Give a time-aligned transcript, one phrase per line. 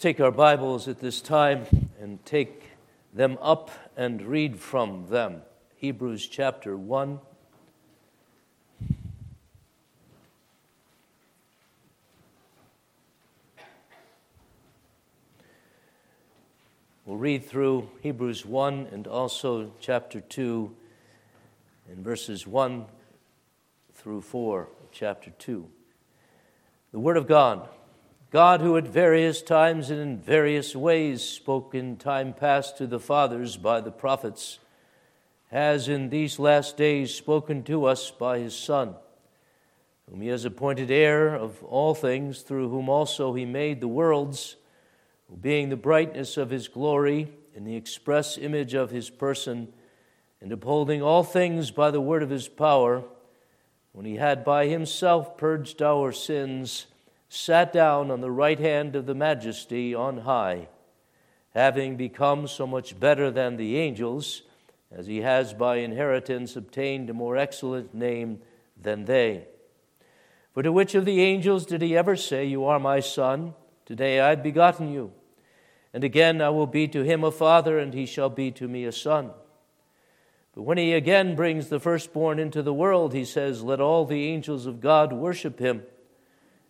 [0.00, 1.66] Take our Bibles at this time
[2.00, 2.70] and take
[3.12, 5.42] them up and read from them.
[5.74, 7.18] Hebrews chapter 1.
[17.04, 20.72] We'll read through Hebrews 1 and also chapter 2
[21.90, 22.84] and verses 1
[23.94, 25.68] through 4 of chapter 2.
[26.92, 27.68] The Word of God.
[28.30, 33.00] God, who at various times and in various ways spoke in time past to the
[33.00, 34.58] fathers by the prophets,
[35.50, 38.94] has in these last days spoken to us by his Son,
[40.10, 44.56] whom he has appointed heir of all things, through whom also he made the worlds
[45.30, 49.72] who being the brightness of his glory and the express image of his person,
[50.42, 53.04] and upholding all things by the word of his power,
[53.92, 56.88] when he had by himself purged our sins,
[57.28, 60.68] sat down on the right hand of the majesty on high,
[61.54, 64.42] having become so much better than the angels,
[64.90, 68.40] as he has by inheritance obtained a more excellent name
[68.80, 69.46] than they.
[70.54, 73.54] For to which of the angels did he ever say, You are my son?
[73.84, 75.12] Today I have begotten you.
[75.92, 78.84] And again, I will be to him a father, and he shall be to me
[78.84, 79.30] a son.
[80.54, 84.26] But when he again brings the firstborn into the world, he says, Let all the
[84.26, 85.82] angels of God worship him.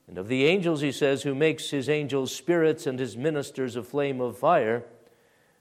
[0.09, 3.83] And of the angels, he says, Who makes his angels spirits and his ministers a
[3.83, 4.84] flame of fire.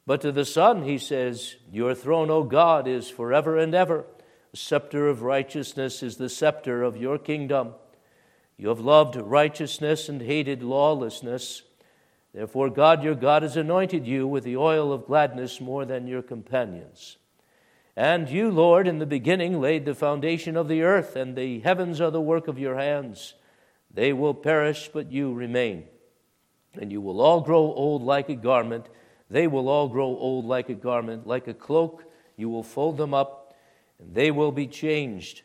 [0.05, 4.05] But to the Son, he says, Your throne, O God, is forever and ever.
[4.51, 7.73] The scepter of righteousness is the scepter of your kingdom.
[8.55, 11.63] You have loved righteousness and hated lawlessness.
[12.33, 16.21] Therefore, God your God has anointed you with the oil of gladness more than your
[16.21, 17.17] companions.
[17.97, 21.99] And you, Lord, in the beginning laid the foundation of the earth, and the heavens
[21.99, 23.33] are the work of your hands.
[23.93, 25.85] They will perish, but you remain.
[26.79, 28.87] And you will all grow old like a garment.
[29.29, 31.25] They will all grow old like a garment.
[31.25, 32.03] Like a cloak,
[32.35, 33.55] you will fold them up,
[33.99, 35.41] and they will be changed.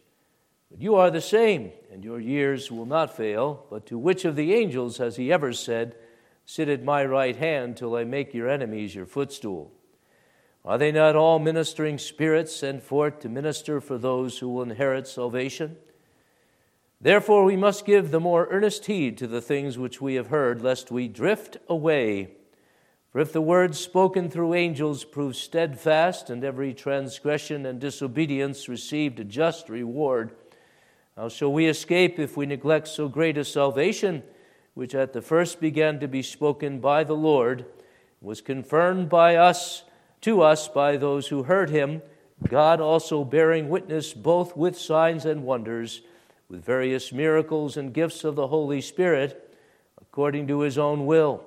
[0.71, 3.67] But you are the same, and your years will not fail.
[3.71, 5.97] But to which of the angels has he ever said,
[6.45, 9.73] Sit at my right hand till I make your enemies your footstool.
[10.65, 15.09] Are they not all ministering spirits sent forth to minister for those who will inherit
[15.09, 15.77] salvation?
[17.03, 20.63] Therefore, we must give the more earnest heed to the things which we have heard,
[20.63, 22.31] lest we drift away.
[23.11, 29.21] For if the words spoken through angels prove steadfast, and every transgression and disobedience received
[29.21, 30.31] a just reward,
[31.17, 34.23] how shall we escape if we neglect so great a salvation?
[34.75, 37.67] which at the first began to be spoken by the Lord,
[38.21, 39.85] was confirmed by us
[40.23, 42.01] to us by those who heard him,
[42.49, 46.03] God also bearing witness both with signs and wonders,
[46.53, 49.57] with various miracles and gifts of the Holy Spirit,
[50.03, 51.43] according to his own will.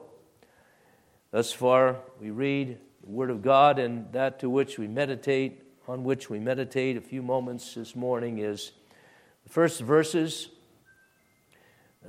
[1.29, 6.03] Thus far, we read the Word of God, and that to which we meditate, on
[6.03, 8.71] which we meditate a few moments this morning, is
[9.43, 10.49] the first verses,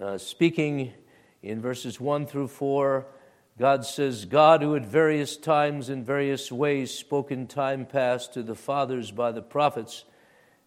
[0.00, 0.94] uh, speaking
[1.42, 3.06] in verses 1 through 4,
[3.58, 8.42] God says, God, who at various times in various ways spoke in time past to
[8.42, 10.06] the fathers by the prophets,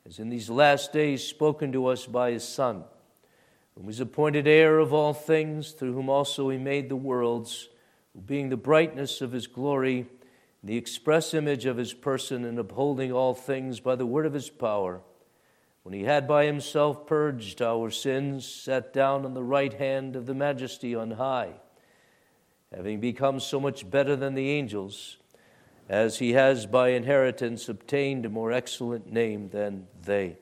[0.06, 2.84] has in these last days spoken to us by his Son,
[3.76, 7.70] whom was appointed heir of all things, through whom also he made the worlds,
[8.14, 10.08] who being the brightness of his glory,
[10.64, 14.50] the express image of his person, and upholding all things by the word of his
[14.50, 15.02] power,
[15.84, 20.26] when he had by himself purged our sins, sat down on the right hand of
[20.26, 21.54] the majesty on high,
[22.76, 25.18] having become so much better than the angels,
[25.90, 30.38] as he has by inheritance obtained a more excellent name than they.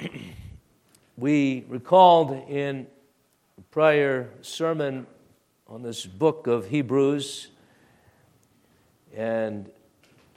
[1.16, 2.86] we recalled in
[3.58, 5.06] a prior sermon
[5.68, 7.50] on this book of Hebrews
[9.14, 9.70] and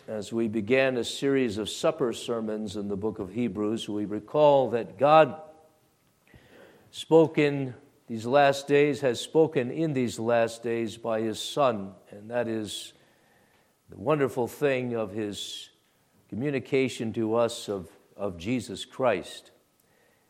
[0.07, 4.69] as we began a series of supper sermons in the book of Hebrews, we recall
[4.69, 5.35] that God
[6.91, 7.73] spoke in
[8.07, 12.93] these last days, has spoken in these last days by his Son, and that is
[13.89, 15.69] the wonderful thing of his
[16.29, 19.51] communication to us of, of Jesus Christ.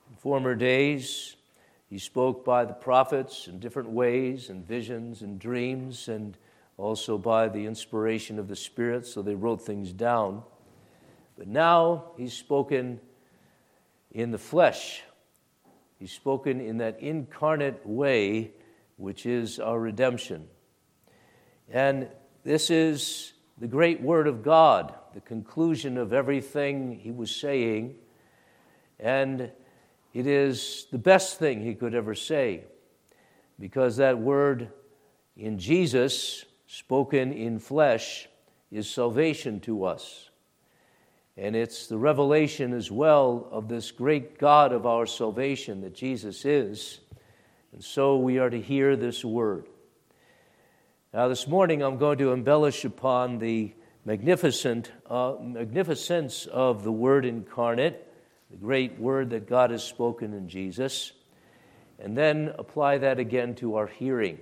[0.09, 1.35] In former days,
[1.89, 6.37] he spoke by the prophets in different ways and visions and dreams and
[6.77, 10.43] also by the inspiration of the Spirit, so they wrote things down.
[11.37, 12.99] But now he's spoken
[14.11, 15.03] in the flesh.
[15.99, 18.51] He's spoken in that incarnate way,
[18.97, 20.47] which is our redemption.
[21.69, 22.07] And
[22.43, 27.95] this is the great word of God, the conclusion of everything he was saying.
[28.99, 29.51] And
[30.13, 32.63] it is the best thing he could ever say.
[33.59, 34.71] because that word
[35.35, 38.27] in Jesus, spoken in flesh,
[38.71, 40.26] is salvation to us.
[41.37, 46.45] And it's the revelation as well of this great God of our salvation that Jesus
[46.45, 46.99] is.
[47.73, 49.67] And so we are to hear this word.
[51.13, 53.71] Now, this morning I'm going to embellish upon the
[54.03, 58.07] magnificent uh, magnificence of the Word incarnate,
[58.49, 61.11] the great Word that God has spoken in Jesus,
[61.99, 64.39] and then apply that again to our hearing.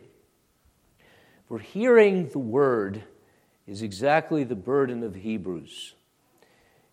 [1.47, 3.03] For hearing the Word
[3.68, 5.94] is exactly the burden of Hebrews.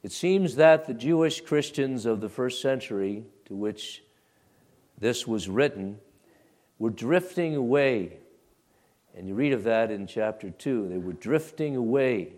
[0.02, 4.02] It seems that the Jewish Christians of the first century, to which
[4.98, 5.98] this was written,
[6.78, 8.18] were drifting away.
[9.16, 10.88] And you read of that in chapter 2.
[10.88, 12.32] They were drifting away.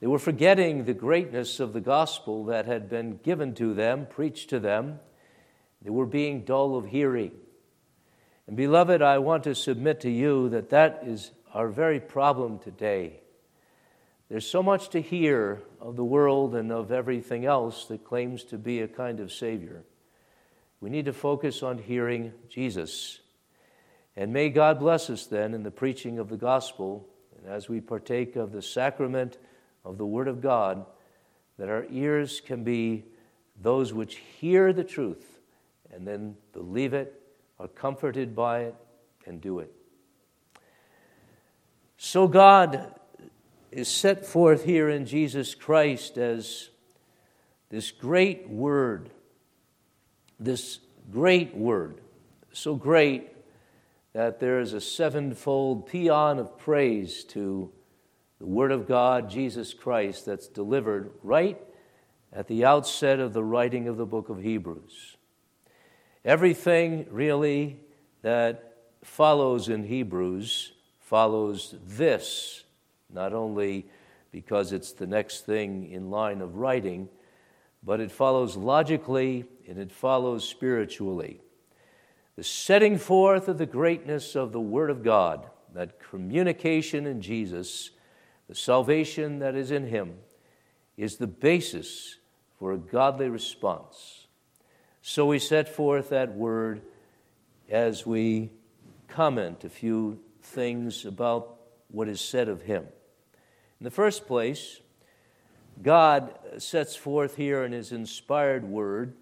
[0.00, 4.50] They were forgetting the greatness of the gospel that had been given to them, preached
[4.50, 4.98] to them.
[5.80, 7.32] They were being dull of hearing.
[8.46, 13.20] And, beloved, I want to submit to you that that is our very problem today.
[14.28, 18.58] There's so much to hear of the world and of everything else that claims to
[18.58, 19.84] be a kind of Savior.
[20.80, 23.20] We need to focus on hearing Jesus.
[24.16, 27.06] And may God bless us then in the preaching of the gospel,
[27.36, 29.38] and as we partake of the sacrament
[29.84, 30.86] of the Word of God,
[31.58, 33.04] that our ears can be
[33.60, 35.40] those which hear the truth
[35.92, 37.20] and then believe it
[37.60, 38.74] are comforted by it
[39.26, 39.72] and do it.
[41.96, 42.92] So, God
[43.74, 46.70] is set forth here in Jesus Christ as
[47.70, 49.10] this great word,
[50.38, 50.78] this
[51.10, 52.00] great word,
[52.52, 53.32] so great
[54.12, 57.72] that there is a sevenfold paean of praise to
[58.38, 61.60] the Word of God, Jesus Christ, that's delivered right
[62.32, 65.16] at the outset of the writing of the book of Hebrews.
[66.24, 67.80] Everything really
[68.22, 72.63] that follows in Hebrews follows this,
[73.14, 73.86] not only
[74.32, 77.08] because it's the next thing in line of writing,
[77.82, 81.40] but it follows logically and it follows spiritually.
[82.36, 87.90] The setting forth of the greatness of the Word of God, that communication in Jesus,
[88.48, 90.16] the salvation that is in Him,
[90.96, 92.18] is the basis
[92.58, 94.26] for a godly response.
[95.02, 96.80] So we set forth that word
[97.68, 98.50] as we
[99.08, 101.56] comment a few things about
[101.90, 102.86] what is said of him.
[103.80, 104.80] In the first place,
[105.82, 109.14] God sets forth here in his inspired word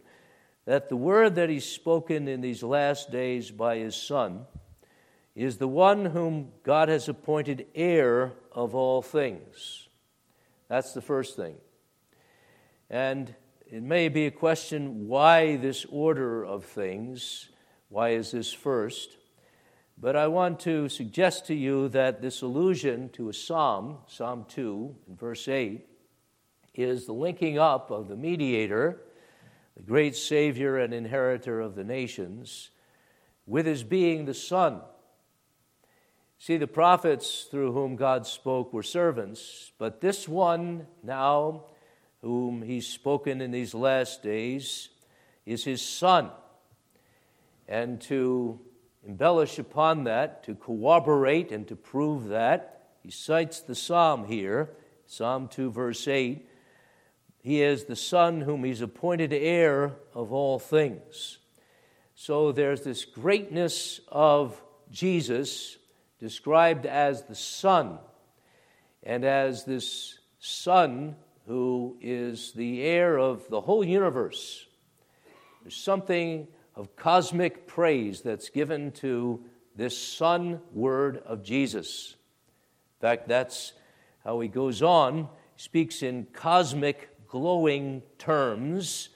[0.64, 4.46] that the word that he's spoken in these last days by his Son
[5.34, 9.88] is the one whom God has appointed heir of all things.
[10.68, 11.56] That's the first thing.
[12.90, 13.34] And
[13.66, 17.48] it may be a question why this order of things?
[17.88, 19.16] Why is this first?
[20.02, 24.96] But I want to suggest to you that this allusion to a psalm, Psalm 2,
[25.06, 25.86] in verse 8,
[26.74, 29.00] is the linking up of the mediator,
[29.76, 32.70] the great Savior and inheritor of the nations,
[33.46, 34.80] with his being the Son.
[36.36, 41.66] See, the prophets through whom God spoke were servants, but this one now
[42.22, 44.88] whom he's spoken in these last days,
[45.46, 46.32] is his son.
[47.68, 48.58] And to
[49.06, 54.70] embellish upon that, to corroborate and to prove that, he cites the psalm here,
[55.06, 56.48] Psalm 2, verse 8.
[57.42, 61.38] He is the Son whom he's appointed heir of all things.
[62.14, 65.76] So there's this greatness of Jesus
[66.20, 67.98] described as the Son,
[69.02, 71.16] and as this Son
[71.46, 74.64] who is the heir of the whole universe.
[75.62, 79.44] There's something of cosmic praise that's given to
[79.76, 82.16] this Son word of Jesus.
[83.00, 83.72] In fact, that's
[84.24, 85.28] how he goes on.
[85.56, 89.08] Speaks in cosmic glowing terms,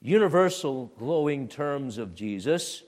[0.00, 2.82] universal glowing terms of Jesus.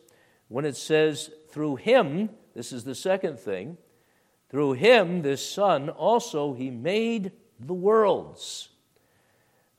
[0.49, 3.76] When it says, through him, this is the second thing,
[4.49, 8.69] through him, this Son, also he made the worlds.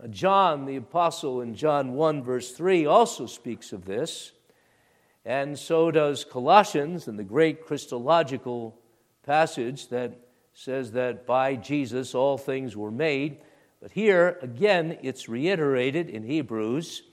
[0.09, 4.31] John, the apostle, in John 1, verse 3, also speaks of this,
[5.25, 8.79] and so does Colossians in the great Christological
[9.23, 10.19] passage that
[10.53, 13.39] says that by Jesus all things were made.
[13.81, 17.03] But here, again, it's reiterated in Hebrews.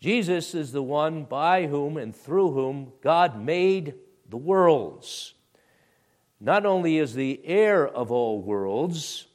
[0.00, 3.94] Jesus is the one by whom and through whom God made
[4.28, 5.34] the worlds.
[6.40, 9.26] Not only is the heir of all worlds,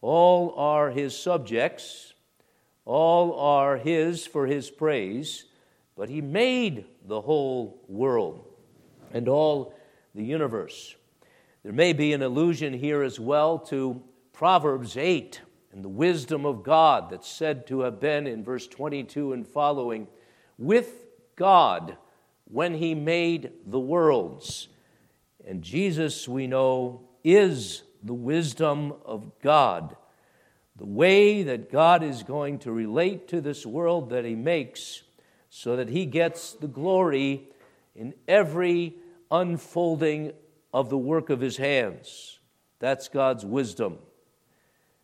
[0.00, 2.09] all are his subjects,
[2.84, 5.44] all are his for his praise,
[5.96, 8.46] but he made the whole world.
[9.12, 9.74] and all
[10.14, 10.94] the universe.
[11.64, 15.40] There may be an allusion here as well to Proverbs 8
[15.72, 20.08] and the wisdom of God that's said to have been in verse 22 and following
[20.58, 21.06] with
[21.36, 21.96] God
[22.44, 24.68] when he made the worlds.
[25.46, 29.96] And Jesus, we know, is the wisdom of God.
[30.80, 35.02] The way that God is going to relate to this world that he makes
[35.50, 37.50] so that he gets the glory
[37.94, 38.94] in every
[39.30, 40.32] unfolding
[40.72, 42.38] of the work of his hands.
[42.78, 43.98] That's God's wisdom.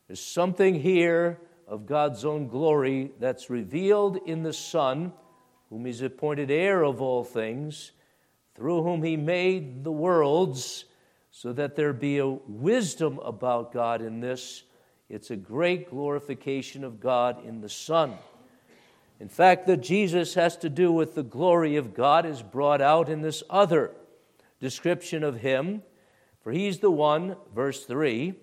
[0.07, 5.13] There's something here of God's own glory that's revealed in the Son,
[5.69, 7.93] whom He's appointed heir of all things,
[8.55, 10.87] through whom He made the worlds,
[11.31, 14.63] so that there be a wisdom about God in this.
[15.09, 18.15] It's a great glorification of God in the Son.
[19.21, 23.09] In fact, that Jesus has to do with the glory of God is brought out
[23.09, 23.93] in this other
[24.61, 25.83] description of Him.
[26.43, 28.35] For He's the one, verse 3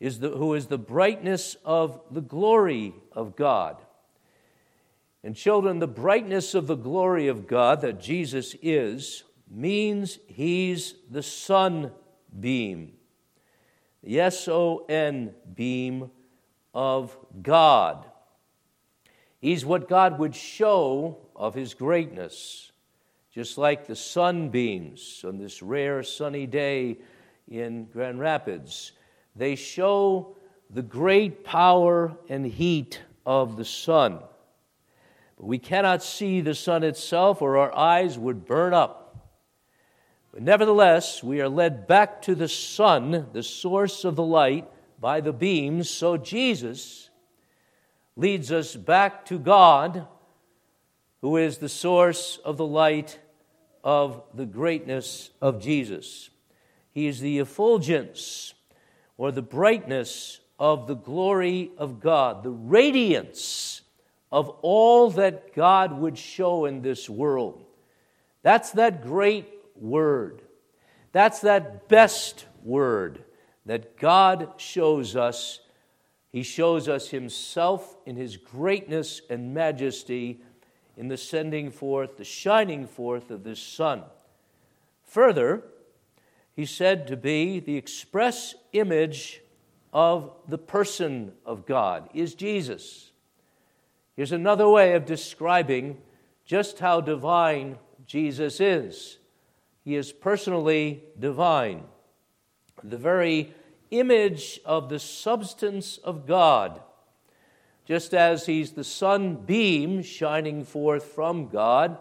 [0.00, 3.76] is the, who is the brightness of the glory of God.
[5.22, 11.22] And children, the brightness of the glory of God that Jesus is means he's the
[11.22, 12.92] sunbeam,
[14.04, 16.10] the S O N beam
[16.72, 18.06] of God.
[19.40, 22.70] He's what God would show of his greatness,
[23.32, 26.98] just like the sunbeams on this rare sunny day
[27.48, 28.92] in Grand Rapids
[29.36, 30.36] they show
[30.70, 34.20] the great power and heat of the sun.
[35.36, 39.03] But we cannot see the sun itself, or our eyes would burn up.
[40.34, 44.68] But nevertheless, we are led back to the sun, the source of the light,
[45.00, 45.88] by the beams.
[45.88, 47.08] So Jesus
[48.16, 50.08] leads us back to God,
[51.20, 53.20] who is the source of the light
[53.84, 56.30] of the greatness of Jesus.
[56.90, 58.54] He is the effulgence
[59.16, 63.82] or the brightness of the glory of God, the radiance
[64.32, 67.64] of all that God would show in this world.
[68.42, 70.42] That's that great word.
[71.12, 73.24] That's that best word
[73.66, 75.60] that God shows us.
[76.30, 80.42] He shows us Himself in His greatness and majesty
[80.96, 84.02] in the sending forth, the shining forth of this sun.
[85.06, 85.64] Further,
[86.54, 89.40] He's said to be the express image
[89.92, 93.12] of the person of God, is Jesus.
[94.16, 95.98] Here's another way of describing
[96.44, 99.18] just how divine Jesus is.
[99.84, 101.84] He is personally divine,
[102.82, 103.52] the very
[103.90, 106.80] image of the substance of God.
[107.84, 111.98] Just as he's the sunbeam shining forth from God,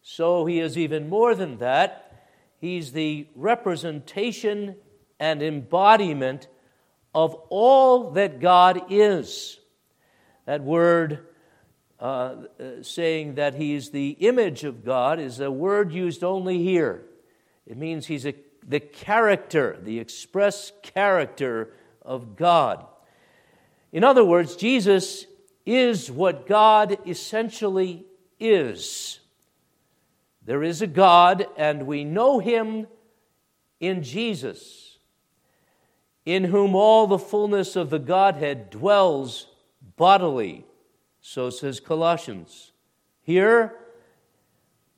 [0.00, 2.10] so he is even more than that.
[2.58, 4.76] He's the representation
[5.20, 6.48] and embodiment
[7.14, 9.58] of all that God is.
[10.46, 11.26] That word
[12.00, 12.36] uh,
[12.82, 17.04] saying that he's the image of God is a word used only here.
[17.66, 18.34] It means he's a,
[18.66, 22.86] the character, the express character of God.
[23.92, 25.26] In other words, Jesus
[25.64, 28.06] is what God essentially
[28.38, 29.20] is.
[30.44, 32.86] There is a God, and we know him
[33.80, 34.98] in Jesus,
[36.24, 39.48] in whom all the fullness of the Godhead dwells
[39.96, 40.64] bodily.
[41.20, 42.72] So says Colossians.
[43.22, 43.74] Here,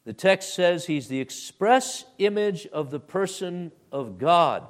[0.09, 4.67] the text says he's the express image of the person of God.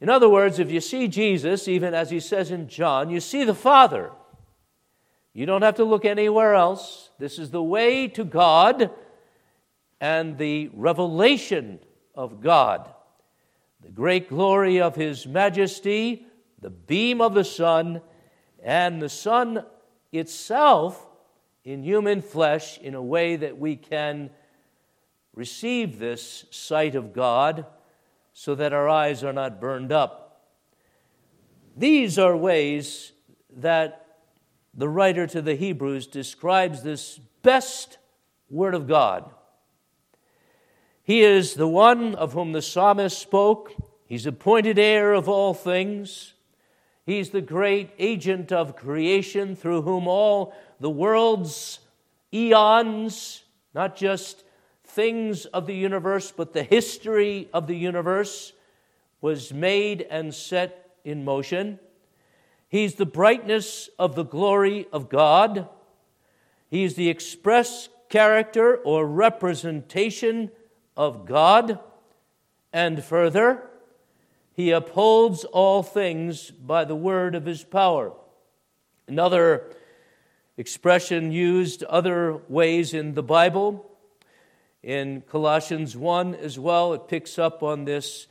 [0.00, 3.42] In other words, if you see Jesus, even as he says in John, you see
[3.42, 4.12] the Father.
[5.32, 7.10] You don't have to look anywhere else.
[7.18, 8.92] This is the way to God
[10.00, 11.80] and the revelation
[12.14, 12.94] of God,
[13.82, 16.24] the great glory of His majesty,
[16.60, 18.00] the beam of the sun,
[18.62, 19.64] and the sun
[20.12, 21.04] itself
[21.64, 24.30] in human flesh in a way that we can
[25.34, 27.66] receive this sight of God
[28.32, 30.42] so that our eyes are not burned up.
[31.76, 33.12] These are ways
[33.56, 34.18] that
[34.74, 37.98] the writer to the Hebrews describes this best
[38.50, 39.30] Word of God.
[41.02, 43.72] He is the one of whom the psalmist spoke.
[44.06, 46.33] He's appointed heir of all things.
[47.06, 51.80] He's the great agent of creation through whom all the world's
[52.32, 53.42] eons,
[53.74, 54.44] not just
[54.84, 58.52] things of the universe, but the history of the universe,
[59.20, 61.78] was made and set in motion.
[62.68, 65.68] He's the brightness of the glory of God.
[66.70, 70.50] He's the express character or representation
[70.96, 71.78] of God,
[72.72, 73.68] and further,
[74.54, 78.12] he upholds all things by the word of his power.
[79.08, 79.64] Another
[80.56, 83.84] expression used other ways in the Bible.
[84.82, 88.28] In Colossians 1 as well, it picks up on this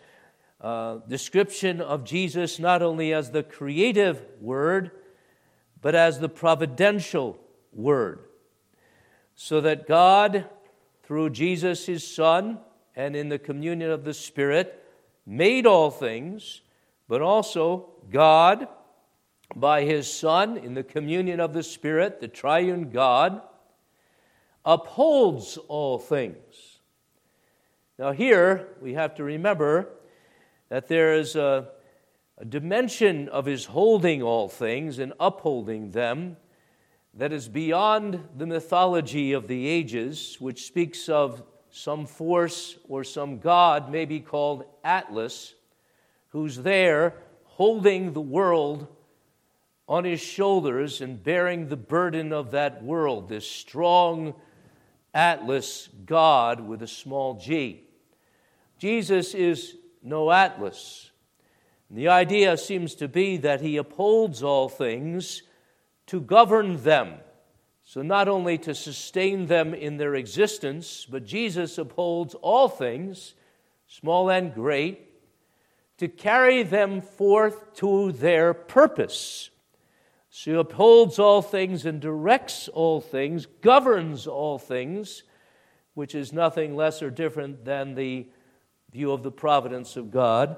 [0.62, 4.92] uh, description of Jesus not only as the creative word,
[5.82, 7.38] but as the providential
[7.74, 8.20] word.
[9.36, 10.46] So that God,
[11.03, 12.60] through Jesus his Son,
[12.96, 14.83] and in the communion of the Spirit,
[15.25, 16.62] made all things,
[17.08, 18.68] but also God,
[19.56, 23.42] by his Son, in the communion of the Spirit, the triune God,
[24.65, 26.80] upholds all things.
[28.00, 29.89] Now, here we have to remember
[30.70, 31.70] that there is a,
[32.38, 36.38] a dimension of his holding all things and upholding them
[37.13, 41.44] that is beyond the mythology of the ages, which speaks of
[41.75, 45.56] some force or some god, maybe called Atlas,
[46.30, 47.15] who's there
[47.46, 48.88] holding the world
[49.89, 54.36] on his shoulders and bearing the burden of that world, this strong
[55.15, 57.82] Atlas God with a small g.
[58.77, 61.10] Jesus is no Atlas.
[61.89, 65.42] The idea seems to be that he upholds all things
[66.08, 67.15] to govern them.
[67.94, 73.36] So, not only to sustain them in their existence, but Jesus upholds all things,
[73.86, 75.12] small and great,
[76.00, 79.52] to carry them forth to their purpose.
[80.32, 85.22] So he upholds all things and directs all things, governs all things,
[85.94, 88.26] which is nothing less or different than the
[88.92, 90.58] view of the providence of God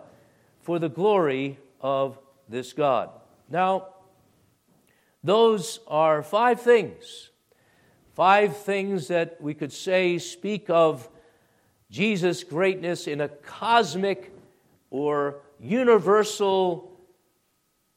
[0.61, 3.09] for the glory of this God.
[3.49, 3.87] Now,
[5.25, 7.31] those are five things.
[8.13, 11.09] Five things that we could say speak of
[11.89, 14.31] Jesus' greatness in a cosmic
[14.91, 16.91] or universal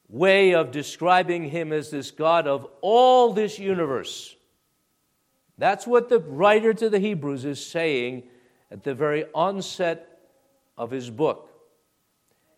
[0.09, 4.35] way of describing him as this God of all this universe.
[5.59, 8.23] That's what the writer to the Hebrews is saying
[8.71, 10.21] at the very onset
[10.79, 11.51] of his book.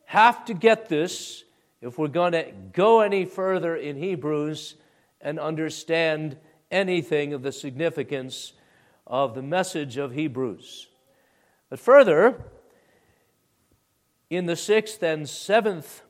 [0.05, 1.43] Have to get this
[1.81, 4.75] if we're going to go any further in Hebrews
[5.21, 6.37] and understand
[6.71, 8.53] anything of the significance
[9.07, 10.89] of the message of Hebrews.
[11.69, 12.43] But further,
[14.29, 16.03] in the sixth and seventh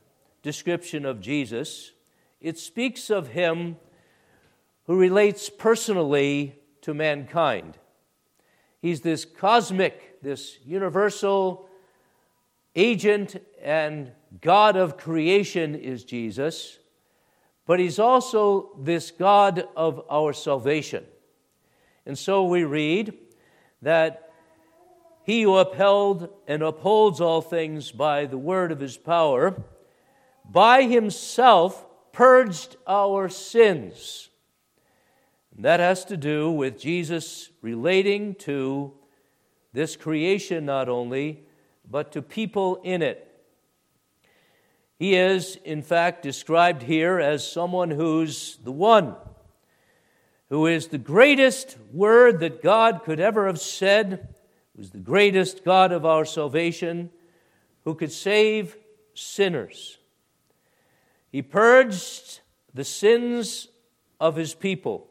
[0.43, 1.93] description of Jesus,
[2.39, 3.77] it speaks of him
[4.85, 7.77] who relates personally to mankind.
[8.81, 11.69] He's this cosmic, this universal
[12.75, 16.79] agent and God of creation is Jesus,
[17.65, 21.05] but he's also this God of our salvation.
[22.05, 23.13] And so we read
[23.81, 24.31] that
[25.23, 29.63] he who upheld and upholds all things by the word of his power
[30.51, 34.29] by himself purged our sins.
[35.55, 38.93] And that has to do with Jesus relating to
[39.73, 41.43] this creation not only,
[41.91, 43.27] but to people in it.
[44.97, 49.15] He is, in fact, described here as someone who's the one,
[50.49, 54.29] who is the greatest word that God could ever have said,
[54.75, 57.09] who's the greatest God of our salvation,
[57.83, 58.77] who could save
[59.13, 59.97] sinners.
[61.31, 62.41] He purged
[62.73, 63.67] the sins
[64.19, 65.07] of his people.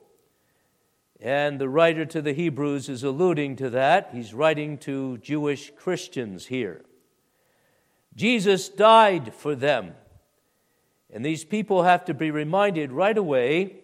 [1.20, 4.10] And the writer to the Hebrews is alluding to that.
[4.12, 6.82] He's writing to Jewish Christians here.
[8.16, 9.94] Jesus died for them.
[11.12, 13.76] And these people have to be reminded right away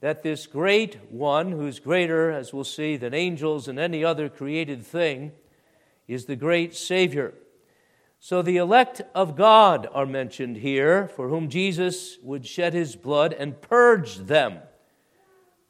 [0.00, 4.84] that this great one, who's greater, as we'll see, than angels and any other created
[4.84, 5.32] thing,
[6.06, 7.34] is the great Savior.
[8.20, 13.32] So the elect of God are mentioned here, for whom Jesus would shed his blood
[13.32, 14.58] and purge them,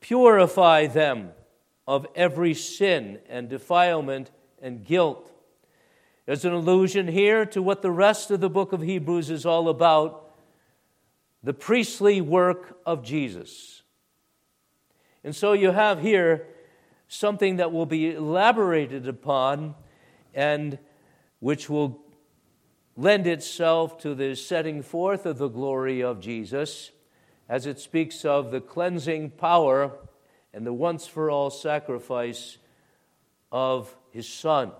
[0.01, 1.31] purify them
[1.87, 4.31] of every sin and defilement
[4.61, 5.33] and guilt.
[6.27, 9.69] There's an allusion here to what the rest of the book of Hebrews is all
[9.69, 10.31] about
[11.43, 13.83] the priestly work of Jesus.
[15.25, 16.47] And so you have here
[17.09, 19.75] something that will be elaborated upon
[20.35, 20.79] and
[21.41, 22.01] which will
[22.97, 26.91] lend itself to the setting forth of the glory of Jesus
[27.49, 29.93] as it speaks of the cleansing power
[30.53, 32.59] and the once for all sacrifice
[33.51, 34.73] of his Son.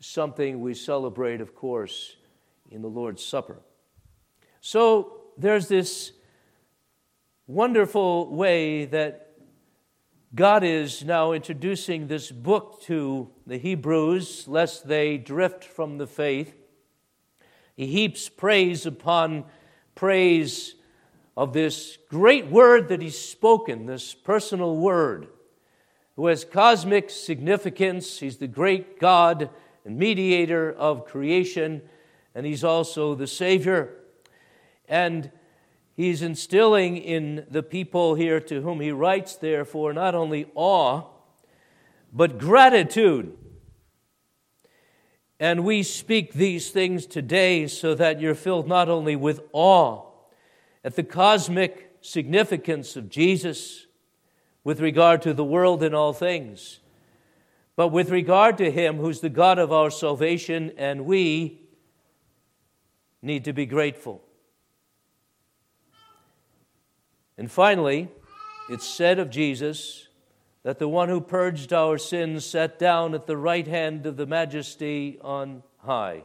[0.00, 2.16] Something we celebrate, of course,
[2.70, 3.60] in the Lord's Supper.
[4.60, 6.12] So there's this
[7.46, 9.20] wonderful way that
[10.34, 16.54] God is now introducing this book to the Hebrews, lest they drift from the faith.
[17.76, 19.44] He heaps praise upon
[19.94, 20.74] praise
[21.36, 25.28] of this great word that He's spoken, this personal word,
[26.16, 28.20] who has cosmic significance.
[28.20, 29.50] He's the great God
[29.84, 31.82] and mediator of creation,
[32.34, 33.94] and He's also the Savior.
[34.88, 35.30] And
[35.96, 41.04] He's instilling in the people here to whom he writes, therefore, not only awe,
[42.12, 43.36] but gratitude.
[45.38, 50.13] And we speak these things today so that you're filled not only with awe
[50.84, 53.86] at the cosmic significance of Jesus
[54.62, 56.80] with regard to the world and all things,
[57.76, 61.62] but with regard to Him who's the God of our salvation, and we
[63.22, 64.22] need to be grateful.
[67.36, 68.08] And finally,
[68.70, 70.08] it's said of Jesus
[70.62, 74.26] that the one who purged our sins sat down at the right hand of the
[74.26, 76.24] majesty on high.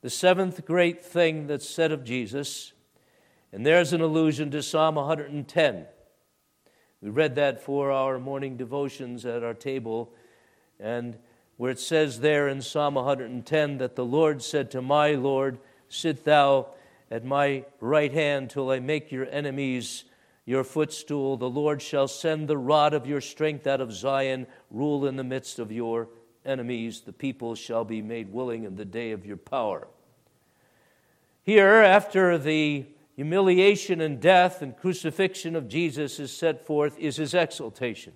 [0.00, 2.72] The seventh great thing that's said of Jesus,
[3.52, 5.86] and there's an allusion to Psalm 110.
[7.00, 10.12] We read that for our morning devotions at our table,
[10.80, 11.16] and
[11.56, 15.58] where it says there in Psalm 110 that the Lord said to my Lord,
[15.88, 16.68] Sit thou
[17.10, 20.04] at my right hand till I make your enemies
[20.44, 21.36] your footstool.
[21.36, 25.24] The Lord shall send the rod of your strength out of Zion, rule in the
[25.24, 26.08] midst of your
[26.44, 27.00] enemies.
[27.02, 29.88] The people shall be made willing in the day of your power.
[31.42, 32.86] Here, after the
[33.18, 38.12] humiliation and death and crucifixion of Jesus is set forth, is his exaltation,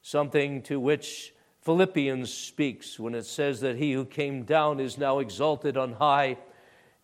[0.00, 5.18] something to which Philippians speaks when it says that he who came down is now
[5.18, 6.38] exalted on high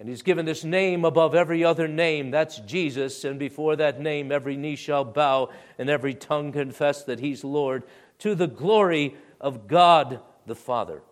[0.01, 2.31] and he's given this name above every other name.
[2.31, 3.23] That's Jesus.
[3.25, 7.83] And before that name, every knee shall bow and every tongue confess that he's Lord
[8.21, 11.03] to the glory of God the Father.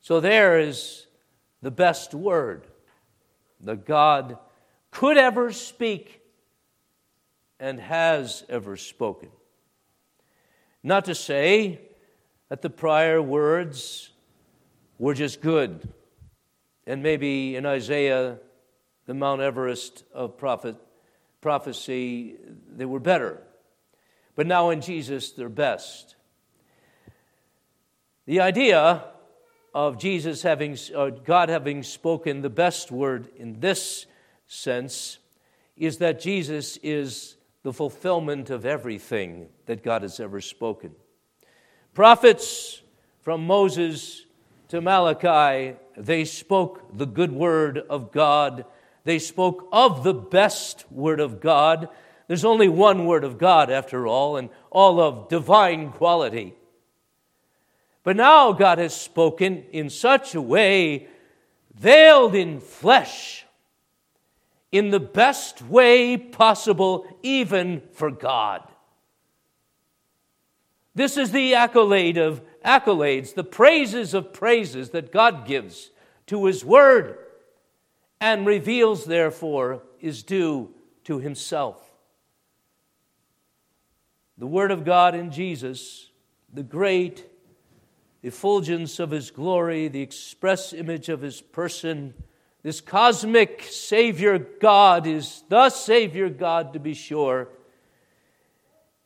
[0.00, 1.08] So there is
[1.60, 2.68] the best word
[3.60, 4.38] that God
[4.90, 6.20] could ever speak
[7.60, 9.30] and has ever spoken.
[10.82, 11.80] Not to say
[12.48, 14.10] that the prior words
[14.98, 15.88] were just good
[16.88, 18.38] and maybe in Isaiah,
[19.04, 20.74] the Mount Everest of prophet,
[21.42, 22.36] prophecy,
[22.74, 23.42] they were better.
[24.34, 26.16] But now in Jesus, they're best.
[28.24, 29.04] The idea
[29.74, 34.06] of Jesus having, uh, God having spoken the best word in this
[34.46, 35.18] sense
[35.76, 40.92] is that Jesus is the fulfillment of everything that God has ever spoken.
[41.94, 42.82] Prophets
[43.20, 44.24] from Moses
[44.68, 48.64] to Malachi, they spoke the good word of God.
[49.04, 51.88] They spoke of the best word of God.
[52.26, 56.54] There's only one word of God, after all, and all of divine quality.
[58.08, 61.08] But now God has spoken in such a way,
[61.74, 63.44] veiled in flesh,
[64.72, 68.66] in the best way possible, even for God.
[70.94, 75.90] This is the accolade of accolades, the praises of praises that God gives
[76.28, 77.18] to His Word
[78.22, 80.70] and reveals, therefore, is due
[81.04, 81.90] to Himself.
[84.38, 86.08] The Word of God in Jesus,
[86.50, 87.27] the great
[88.22, 92.14] effulgence of His glory, the express image of His person,
[92.62, 97.48] this cosmic Savior God is the Savior God, to be sure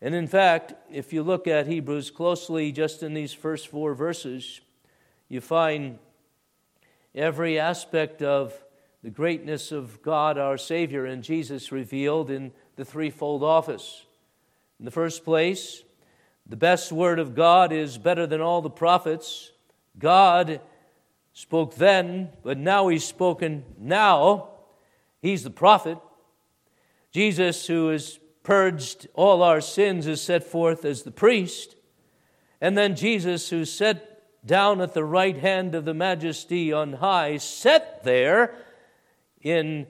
[0.05, 4.61] and in fact, if you look at Hebrews closely, just in these first four verses,
[5.29, 6.01] you find
[7.15, 8.53] every aspect of
[9.05, 14.05] the greatness of God our Savior and Jesus revealed in the threefold office.
[14.81, 15.85] In the first place,
[16.47, 19.53] the best word of God is better than all the prophets.
[19.99, 20.61] God
[21.33, 24.49] spoke then, but now He's spoken now.
[25.21, 25.99] He's the prophet.
[27.13, 31.77] Jesus, who is purged all our sins, is set forth as the priest.
[32.61, 34.09] And then Jesus, who sat
[34.45, 38.55] down at the right hand of the majesty on high, set there
[39.41, 39.87] in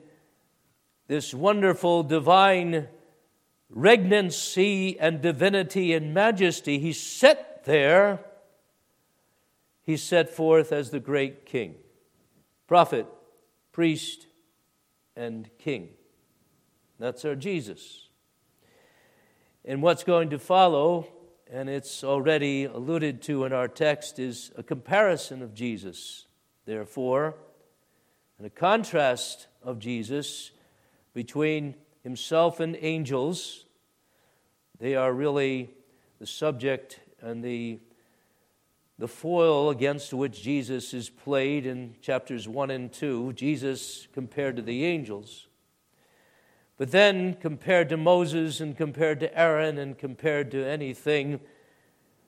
[1.07, 2.87] this wonderful divine
[3.75, 6.79] regnancy and divinity and majesty.
[6.79, 8.19] He set there,
[9.81, 11.75] he set forth as the great king,
[12.67, 13.07] prophet,
[13.71, 14.27] priest,
[15.15, 15.89] and king.
[16.99, 18.07] That's our Jesus.
[19.65, 21.07] And what's going to follow,
[21.51, 26.27] and it's already alluded to in our text, is a comparison of Jesus,
[26.65, 27.35] therefore,
[28.37, 30.51] and a contrast of Jesus
[31.13, 33.62] between himself and angels.
[34.83, 35.69] They are really
[36.19, 37.79] the subject and the,
[38.99, 43.31] the foil against which Jesus is played in chapters 1 and 2.
[43.31, 45.47] Jesus compared to the angels.
[46.77, 51.39] But then, compared to Moses and compared to Aaron and compared to anything,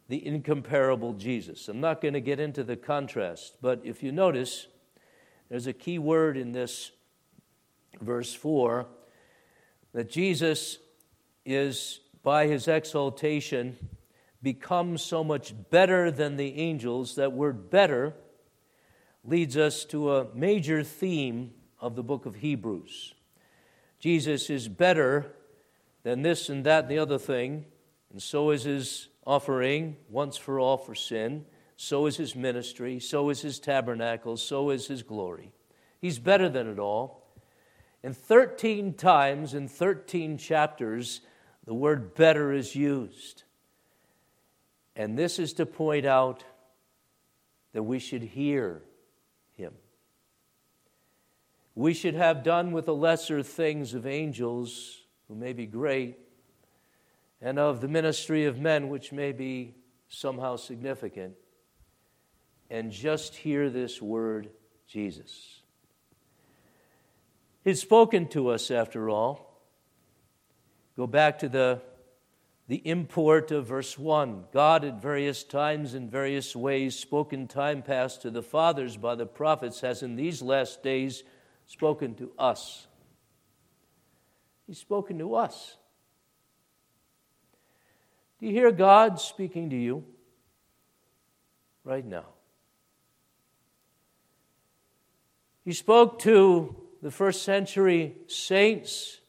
[0.08, 1.68] the incomparable Jesus.
[1.68, 4.68] I'm not going to get into the contrast, but if you notice,
[5.50, 6.92] there's a key word in this
[8.00, 8.86] verse 4
[9.92, 10.78] that Jesus
[11.46, 13.78] is, by his exaltation,
[14.42, 17.16] become so much better than the angels.
[17.16, 18.16] That word better
[19.24, 23.14] leads us to a major theme of the book of Hebrews.
[24.00, 25.34] Jesus is better
[26.02, 27.66] than this and that and the other thing,
[28.12, 31.46] and so is his offering once for all for sin.
[31.78, 33.00] So is his ministry.
[33.00, 34.38] So is his tabernacle.
[34.38, 35.52] So is his glory.
[36.00, 37.24] He's better than it all.
[38.04, 41.22] And 13 times in 13 chapters,
[41.66, 43.44] the word better is used.
[44.96, 46.44] And this is to point out
[47.74, 48.82] that we should hear
[49.58, 49.74] him.
[51.74, 56.18] We should have done with the lesser things of angels, who may be great,
[57.42, 59.76] and of the ministry of men, which may be
[60.08, 61.36] somehow significant,
[62.70, 64.50] and just hear this word,
[64.88, 65.62] Jesus.
[67.64, 69.45] He's spoken to us, after all.
[70.96, 71.82] Go back to the,
[72.68, 74.46] the import of verse 1.
[74.54, 79.16] God, at various times in various ways, spoke in time past to the fathers by
[79.16, 81.24] the prophets, has in these last days
[81.66, 82.88] spoken to us.
[84.68, 85.78] He's spoken to us.
[88.40, 90.04] Do you hear God speaking to you
[91.84, 92.26] right now?
[95.64, 99.20] He spoke to the first century saints,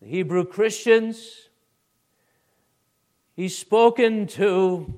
[0.00, 1.48] the Hebrew Christians.
[3.34, 4.94] He's spoken to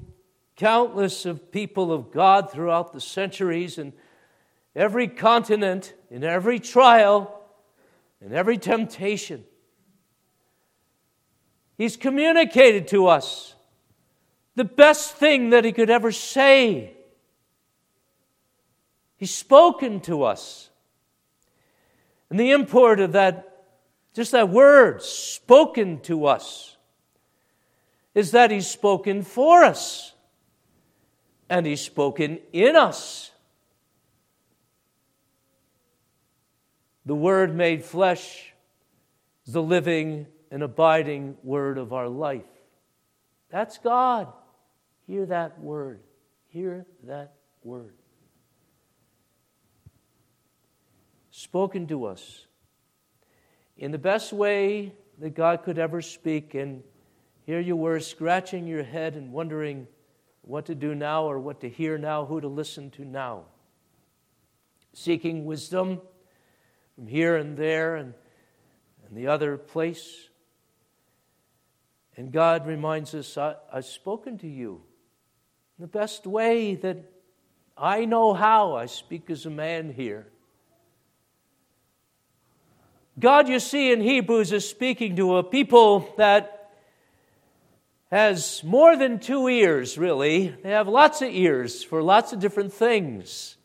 [0.57, 3.93] countless of people of God throughout the centuries and
[4.75, 7.43] every continent, in every trial,
[8.21, 9.45] in every temptation.
[11.77, 13.55] He's communicated to us
[14.57, 16.95] the best thing that he could ever say.
[19.17, 20.71] He's spoken to us.
[22.31, 23.48] And the import of that,
[24.19, 26.77] just that word, spoken to us,
[28.17, 30.13] is that he's spoken for us
[31.49, 33.31] and he's spoken in us.
[37.07, 38.53] The Word made flesh
[39.47, 42.43] is the living and abiding word of our life.
[43.51, 44.33] That's God.
[45.07, 46.01] Hear that word.
[46.49, 47.95] Hear that word.
[51.31, 52.48] Spoken to us
[53.79, 56.55] in the best way that God could ever speak.
[56.55, 56.83] And
[57.47, 59.87] here you were scratching your head and wondering
[60.43, 63.45] what to do now or what to hear now, who to listen to now.
[64.93, 66.01] Seeking wisdom
[66.97, 68.15] from here and there and,
[69.07, 70.29] and the other place.
[72.17, 74.83] And God reminds us I, I've spoken to you
[75.79, 76.97] in the best way that
[77.77, 78.75] I know how.
[78.75, 80.27] I speak as a man here.
[83.19, 86.71] God, you see, in Hebrews is speaking to a people that
[88.13, 90.49] has more than two ears, really.
[90.63, 93.57] They have lots of ears for lots of different things.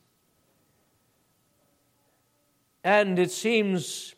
[2.84, 4.16] And it seems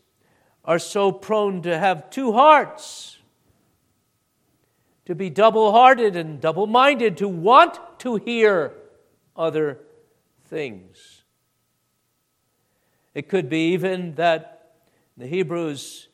[0.64, 3.18] are so prone to have two hearts
[5.06, 8.74] to be double hearted and double minded, to want to hear
[9.36, 9.80] other
[10.46, 11.24] things.
[13.14, 14.55] It could be even that
[15.18, 16.08] the Hebrews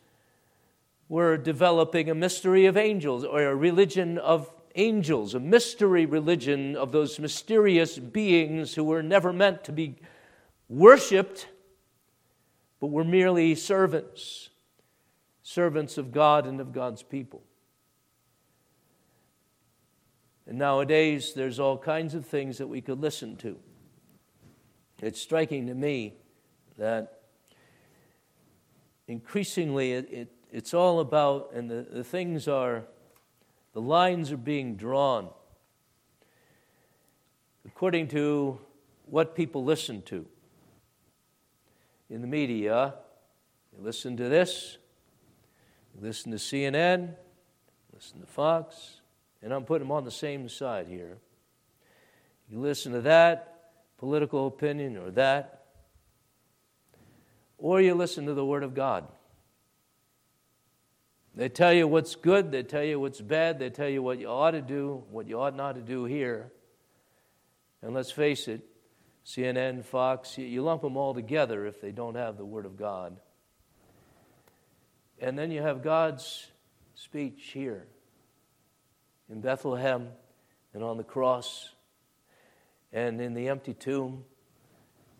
[1.10, 6.92] were developing a mystery of angels or a religion of angels, a mystery religion of
[6.92, 9.96] those mysterious beings who were never meant to be
[10.70, 11.48] worshiped,
[12.80, 14.50] but were merely servants,
[15.44, 17.44] servants of God and of God's people.
[20.48, 23.58] And nowadays, there's all kinds of things that we could listen to.
[25.02, 26.16] It's striking to me
[26.78, 27.21] that
[29.12, 32.86] increasingly it, it, it's all about, and the, the things are,
[33.74, 35.30] the lines are being drawn
[37.65, 38.58] according to
[39.06, 40.26] what people listen to.
[42.10, 42.95] In the media,
[43.76, 44.78] you listen to this,
[45.93, 47.13] you listen to CNN,
[47.93, 49.02] listen to Fox,
[49.41, 51.17] and I'm putting them on the same side here.
[52.50, 55.61] You listen to that political opinion or that,
[57.62, 59.08] or you listen to the Word of God.
[61.36, 64.28] They tell you what's good, they tell you what's bad, they tell you what you
[64.28, 66.52] ought to do, what you ought not to do here.
[67.82, 68.62] And let's face it,
[69.26, 73.15] CNN, Fox, you lump them all together if they don't have the Word of God.
[75.19, 76.47] And then you have God's
[76.95, 77.86] speech here
[79.30, 80.10] in Bethlehem
[80.74, 81.69] and on the cross
[82.91, 84.26] and in the empty tomb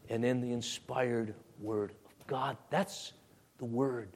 [0.10, 1.94] and in the inspired Word
[2.32, 2.56] God.
[2.70, 3.12] That's
[3.58, 4.08] the Word.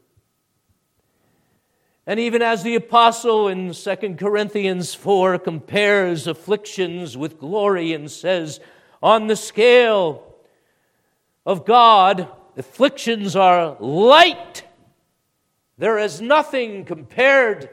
[2.07, 8.61] And even as the apostle in 2 Corinthians 4 compares afflictions with glory and says,
[9.03, 10.33] on the scale
[11.45, 14.63] of God, afflictions are light.
[15.77, 17.69] There is nothing compared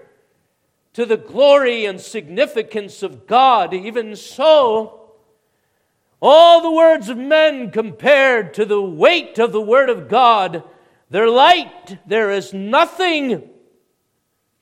[0.94, 3.72] to the glory and significance of God.
[3.72, 5.01] Even so,
[6.24, 10.62] all the words of men compared to the weight of the Word of God,
[11.10, 11.98] they're light.
[12.06, 13.50] There is nothing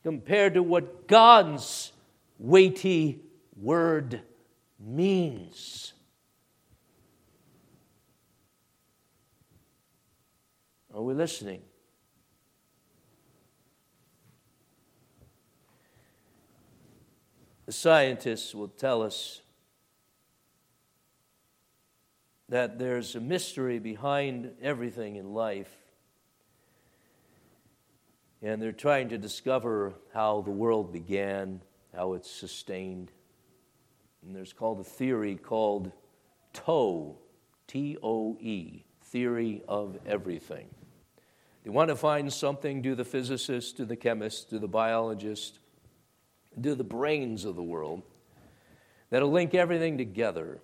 [0.03, 1.92] compared to what God's
[2.38, 3.20] weighty
[3.55, 4.23] word
[4.79, 5.92] means.
[10.94, 11.61] Are we listening?
[17.66, 19.42] The scientists will tell us
[22.51, 25.71] that there's a mystery behind everything in life
[28.43, 31.61] and they're trying to discover how the world began,
[31.95, 33.13] how it's sustained.
[34.23, 35.93] And there's called a theory called
[36.53, 37.19] TOE,
[37.67, 40.69] T O E, theory of everything.
[41.65, 45.59] They want to find something, do the physicist, do the chemist, do the biologist,
[46.59, 48.03] do the brains of the world,
[49.11, 50.61] that'll link everything together.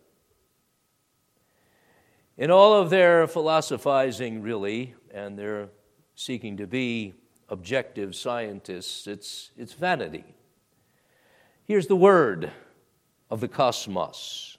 [2.39, 5.71] In all of their philosophizing, really, and they're
[6.15, 7.15] seeking to be
[7.49, 10.25] objective scientists, it's, it's vanity.
[11.65, 12.53] Here's the word
[13.31, 14.59] of the cosmos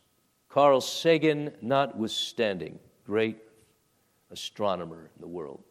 [0.49, 3.37] Carl Sagan, notwithstanding, great
[4.31, 5.63] astronomer in the world.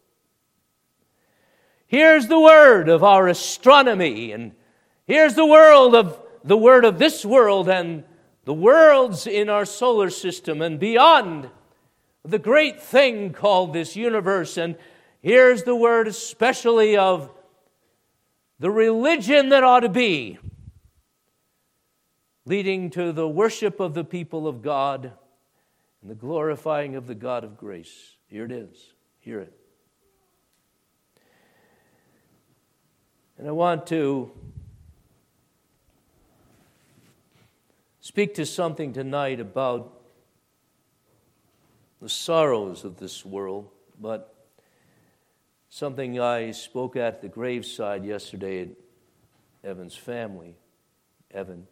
[1.87, 4.53] Here's the word of our astronomy, and
[5.05, 8.05] here's the world of the word of this world and
[8.45, 11.49] the worlds in our solar system and beyond
[12.23, 14.57] the great thing called this universe.
[14.57, 14.75] And
[15.21, 17.29] Here's the word, especially of
[18.59, 20.37] the religion that ought to be,
[22.45, 25.11] leading to the worship of the people of God
[26.01, 28.15] and the glorifying of the God of grace.
[28.27, 28.93] Here it is.
[29.19, 29.53] Hear it.
[33.37, 34.31] And I want to
[37.99, 39.96] speak to something tonight about
[42.01, 44.33] the sorrows of this world, but
[45.69, 48.69] Something I spoke at the graveside yesterday at
[49.63, 50.55] Evan's family,
[51.31, 51.67] Evan,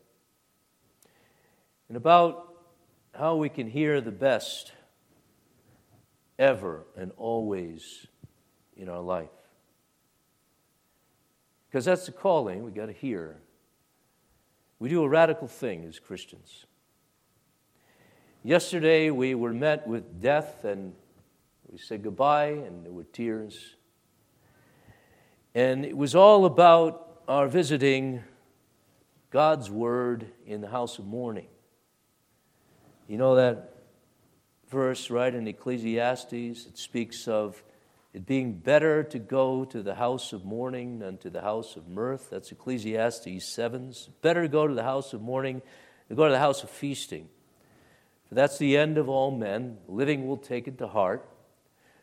[1.87, 2.53] and about
[3.13, 4.73] how we can hear the best
[6.37, 8.05] ever and always
[8.75, 9.29] in our life.
[11.69, 13.37] Because that's the calling, we got to hear.
[14.77, 16.65] We do a radical thing as Christians.
[18.45, 20.93] Yesterday we were met with death and
[21.67, 23.75] we said goodbye and there were tears.
[25.55, 28.23] And it was all about our visiting
[29.31, 31.47] God's Word in the house of mourning.
[33.07, 33.77] You know that
[34.69, 36.67] verse, right, in Ecclesiastes?
[36.67, 37.63] It speaks of
[38.13, 41.87] it being better to go to the house of mourning than to the house of
[41.87, 42.29] mirth.
[42.29, 43.87] That's Ecclesiastes 7.
[43.89, 45.63] It's better to go to the house of mourning
[46.07, 47.29] than go to the house of feasting.
[48.35, 49.77] That's the end of all men.
[49.87, 51.25] Living will take it to heart.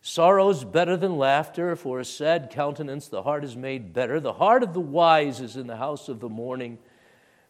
[0.01, 4.18] Sorrow's better than laughter, for a sad countenance the heart is made better.
[4.18, 6.79] The heart of the wise is in the house of the mourning,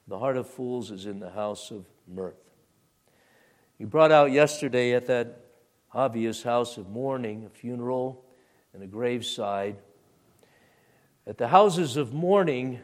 [0.09, 2.35] the heart of fools is in the house of mirth.
[3.79, 5.45] He brought out yesterday at that
[5.95, 8.25] obvious house of mourning, a funeral
[8.75, 9.77] and a graveside.
[11.25, 12.80] That the houses of mourning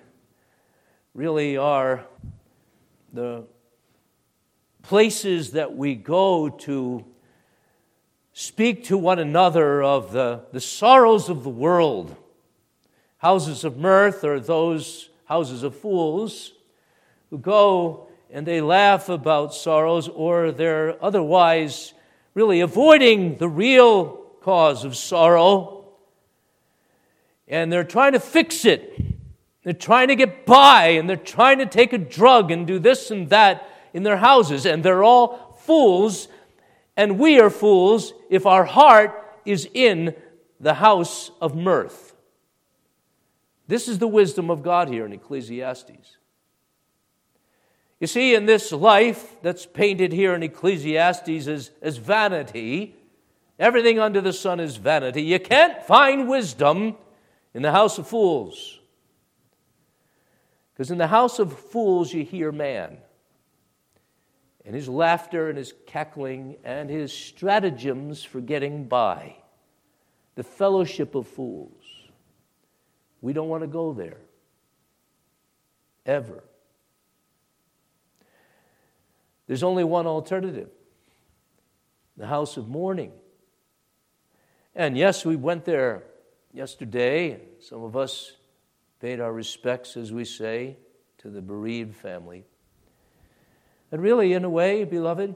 [1.13, 2.07] really are
[3.13, 3.47] the
[4.83, 7.05] places that we go to
[8.33, 12.15] speak to one another of the, the sorrows of the world.
[13.19, 16.53] Houses of mirth are those houses of fools
[17.31, 21.95] who go and they laugh about sorrows or they're otherwise
[22.35, 25.79] really avoiding the real cause of sorrow
[27.49, 29.05] and they're trying to fix it.
[29.65, 33.11] They're trying to get by and they're trying to take a drug and do this
[33.11, 36.29] and that in their houses and they're all fools
[36.99, 40.17] and we are fools if our heart is in
[40.59, 42.17] the house of mirth.
[43.69, 46.17] This is the wisdom of God here in Ecclesiastes.
[48.01, 52.97] You see, in this life that's painted here in Ecclesiastes as, as vanity,
[53.59, 55.23] everything under the sun is vanity.
[55.23, 56.97] You can't find wisdom
[57.55, 58.81] in the house of fools.
[60.73, 62.99] Because in the house of fools, you hear man
[64.69, 69.35] and his laughter and his cackling and his stratagems for getting by.
[70.35, 71.83] The fellowship of fools.
[73.23, 74.19] We don't want to go there.
[76.05, 76.45] Ever.
[79.47, 80.69] There's only one alternative
[82.19, 83.13] the house of mourning.
[84.75, 86.03] And yes, we went there
[86.53, 87.41] yesterday.
[87.61, 88.33] Some of us
[89.01, 90.77] paid our respects, as we say,
[91.19, 92.45] to the bereaved family.
[93.91, 95.35] And really, in a way, beloved,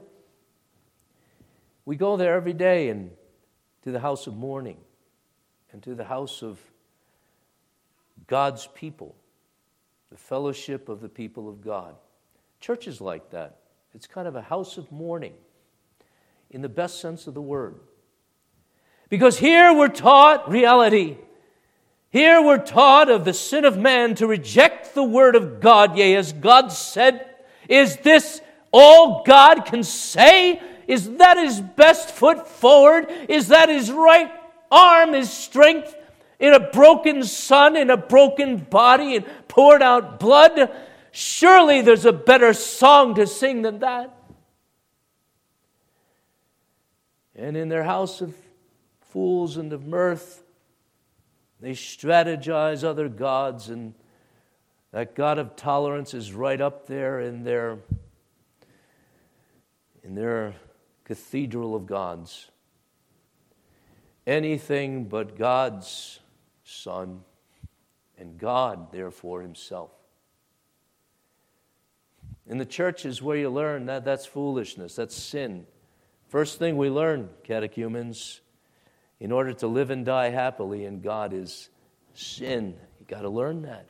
[1.85, 3.11] we go there every day and
[3.83, 4.77] to the house of mourning
[5.71, 6.59] and to the house of
[8.27, 9.15] God's people,
[10.11, 11.95] the fellowship of the people of God.
[12.59, 13.57] Church is like that.
[13.93, 15.33] It's kind of a house of mourning
[16.49, 17.79] in the best sense of the word.
[19.09, 21.17] Because here we're taught reality.
[22.09, 25.97] Here we're taught of the sin of man to reject the word of God.
[25.97, 27.32] Yea, as God said,
[27.69, 28.41] is this
[28.71, 30.61] all God can say?
[30.87, 33.07] Is that his best foot forward?
[33.29, 34.31] Is that his right
[34.71, 35.95] arm, his strength
[36.39, 40.71] in a broken son, in a broken body, and poured out blood?
[41.11, 44.13] Surely there's a better song to sing than that.
[47.35, 48.35] And in their house of
[49.11, 50.43] fools and of mirth,
[51.59, 53.93] they strategize other gods, and
[54.93, 57.79] that God of tolerance is right up there in their
[60.03, 60.53] in their
[61.03, 62.49] cathedral of gods.
[64.27, 66.19] Anything but God's
[66.63, 67.21] Son,
[68.17, 69.91] and God, therefore, Himself.
[72.45, 75.65] In the church is where you learn that that's foolishness, that's sin.
[76.27, 78.41] First thing we learn, catechumens,
[79.19, 81.69] in order to live and die happily in God is
[82.13, 82.75] sin.
[82.99, 83.87] You got to learn that.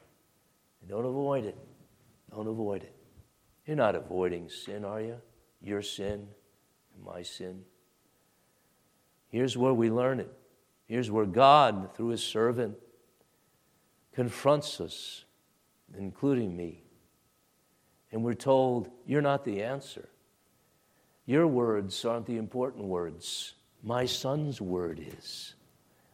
[0.84, 1.57] And don't avoid it.
[2.29, 2.93] Don't avoid it.
[3.65, 5.17] You're not avoiding sin, are you?
[5.63, 6.27] your sin
[6.93, 7.63] and my sin.
[9.29, 10.31] Here's where we learn it.
[10.86, 12.75] Here's where God, through his servant,
[14.13, 15.23] confronts us,
[15.97, 16.84] including me.
[18.11, 20.09] And we're told, You're not the answer.
[21.25, 23.53] Your words aren't the important words.
[23.81, 25.55] My son's word is.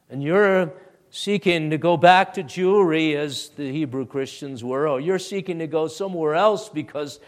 [0.09, 0.71] And you're
[1.11, 5.67] seeking to go back to Jewry as the Hebrew Christians were, or you're seeking to
[5.67, 7.19] go somewhere else because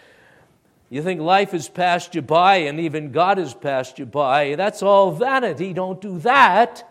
[0.90, 4.56] you think life has passed you by and even God has passed you by.
[4.56, 5.74] That's all vanity.
[5.74, 6.88] Don't do that.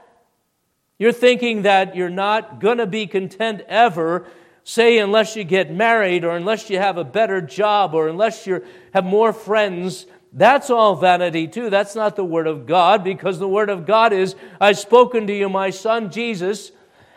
[0.98, 4.26] You're thinking that you're not going to be content ever,
[4.64, 8.64] say, unless you get married or unless you have a better job or unless you
[8.92, 10.06] have more friends.
[10.32, 11.70] That's all vanity, too.
[11.70, 15.32] That's not the Word of God because the Word of God is, I've spoken to
[15.36, 16.72] you, my Son Jesus,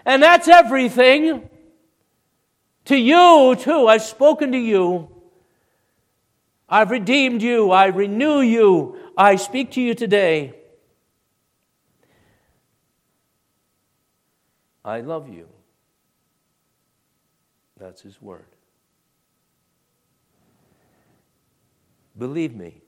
[0.05, 1.49] and that's everything.
[2.85, 5.09] To you, too, I've spoken to you.
[6.67, 7.71] I've redeemed you.
[7.71, 8.97] I renew you.
[9.15, 10.55] I speak to you today.
[14.83, 15.47] I love you.
[17.77, 18.45] That's his word.
[22.17, 22.81] Believe me.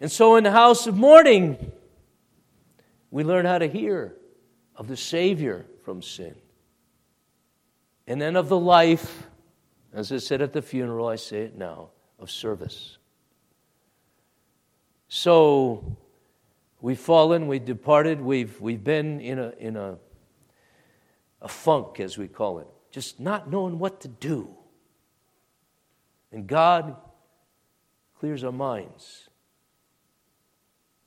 [0.00, 1.72] And so in the house of mourning,
[3.10, 4.14] we learn how to hear
[4.76, 6.34] of the Savior from sin.
[8.06, 9.24] And then of the life,
[9.92, 12.98] as I said at the funeral, I say it now of service.
[15.08, 15.96] So
[16.80, 19.98] we've fallen, we've departed, we've, we've been in, a, in a,
[21.40, 24.54] a funk, as we call it, just not knowing what to do.
[26.32, 26.96] And God
[28.18, 29.28] clears our minds.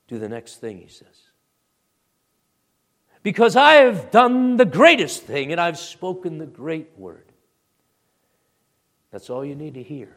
[0.06, 1.27] Do the next thing, he says.
[3.22, 7.32] Because I have done the greatest thing and I've spoken the great word.
[9.10, 10.14] That's all you need to hear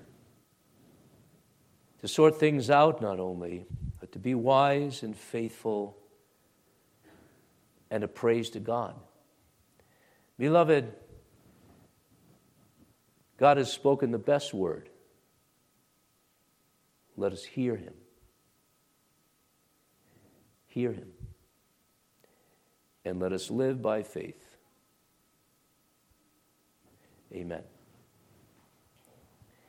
[2.01, 3.65] to sort things out, not only,
[3.99, 5.95] but to be wise and faithful
[7.91, 8.95] and a praise to God.
[10.39, 10.91] Beloved,
[13.37, 14.89] God has spoken the best word.
[17.17, 17.93] Let us hear him.
[20.67, 21.11] Hear him.
[23.11, 24.55] And let us live by faith.
[27.33, 27.63] Amen.